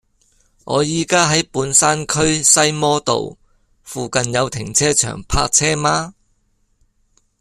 [0.63, 3.37] 我依家喺半山區西摩道，
[3.83, 6.15] 附近有停車場泊車嗎